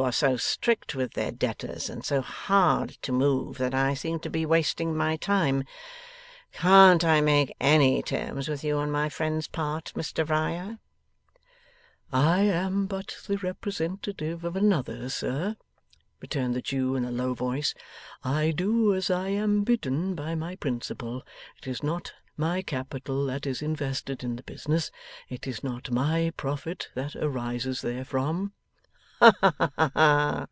[0.00, 4.30] are so strict with their debtors, and so hard to move, that I seem to
[4.30, 5.62] be wasting my time.
[6.52, 10.78] Can't I make ANY terms with you on my friend's part, Mr Riah?'
[12.14, 15.56] 'I am but the representative of another, sir,'
[16.22, 17.74] returned the Jew in a low voice.
[18.24, 21.26] 'I do as I am bidden by my principal.
[21.58, 24.90] It is not my capital that is invested in the business.
[25.28, 28.54] It is not my profit that arises therefrom.'
[29.22, 30.46] 'Ha ha!